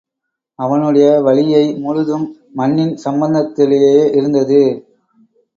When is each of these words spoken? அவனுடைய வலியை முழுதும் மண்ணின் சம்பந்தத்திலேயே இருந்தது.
அவனுடைய 0.59 1.07
வலியை 1.21 1.75
முழுதும் 1.75 2.25
மண்ணின் 2.53 2.95
சம்பந்தத்திலேயே 3.05 3.97
இருந்தது. 4.15 4.61